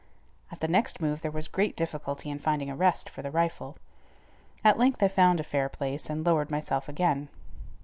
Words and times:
At 0.51 0.61
the 0.61 0.67
next 0.67 0.99
move 0.99 1.21
there 1.21 1.29
was 1.29 1.47
great 1.47 1.77
difficulty 1.77 2.31
in 2.31 2.39
finding 2.39 2.71
a 2.71 2.75
rest 2.75 3.07
for 3.07 3.21
the 3.21 3.29
rifle. 3.29 3.77
At 4.63 4.79
length 4.79 5.03
I 5.03 5.07
found 5.07 5.39
a 5.39 5.43
fair 5.43 5.69
place, 5.69 6.09
and 6.09 6.25
lowered 6.25 6.49
myself 6.49 6.89
again. 6.89 7.29